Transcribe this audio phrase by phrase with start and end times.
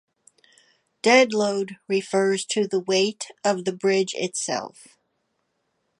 [1.03, 4.97] Dead load refers to the weight of the bridge itself.